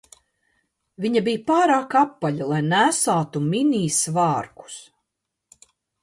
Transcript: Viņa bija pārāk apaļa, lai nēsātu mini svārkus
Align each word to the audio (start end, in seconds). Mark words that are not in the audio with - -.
Viņa 1.03 1.21
bija 1.25 1.41
pārāk 1.49 1.91
apaļa, 1.99 2.47
lai 2.51 2.61
nēsātu 2.69 3.41
mini 3.51 3.83
svārkus 3.97 4.79